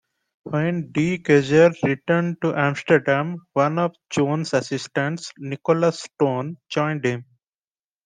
[0.45, 7.25] When De Keyser returned to Amsterdam one of Jones' assistants, Nicholas Stone, joined him.